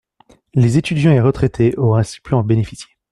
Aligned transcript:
Les 0.55 0.79
étudiants 0.79 1.11
et 1.11 1.19
retraités 1.19 1.77
auraient 1.77 1.99
ainsi 1.99 2.21
pu 2.21 2.33
en 2.33 2.41
bénéficier. 2.41 2.89